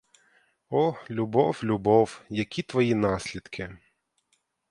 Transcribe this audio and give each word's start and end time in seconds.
О 0.69 0.95
любов, 1.09 1.59
любов, 1.63 2.21
які 2.29 2.63
твої 2.63 2.95
наслідки! 2.95 3.77